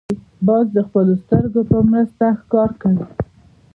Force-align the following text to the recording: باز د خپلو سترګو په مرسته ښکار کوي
باز 0.47 0.65
د 0.77 0.79
خپلو 0.87 1.13
سترګو 1.23 1.61
په 1.71 1.77
مرسته 1.91 2.25
ښکار 2.39 2.69
کوي 2.81 3.05